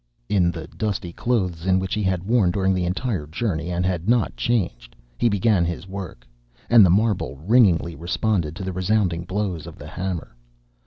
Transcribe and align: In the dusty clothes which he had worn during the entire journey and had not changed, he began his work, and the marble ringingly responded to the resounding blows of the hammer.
In 0.29 0.49
the 0.49 0.65
dusty 0.65 1.13
clothes 1.13 1.67
which 1.67 1.93
he 1.93 2.01
had 2.01 2.23
worn 2.23 2.49
during 2.49 2.73
the 2.73 2.85
entire 2.85 3.27
journey 3.27 3.69
and 3.69 3.85
had 3.85 4.09
not 4.09 4.35
changed, 4.35 4.95
he 5.19 5.29
began 5.29 5.63
his 5.63 5.87
work, 5.87 6.25
and 6.71 6.83
the 6.83 6.89
marble 6.89 7.37
ringingly 7.37 7.95
responded 7.95 8.55
to 8.55 8.63
the 8.63 8.73
resounding 8.73 9.25
blows 9.25 9.67
of 9.67 9.77
the 9.77 9.85
hammer. 9.85 10.35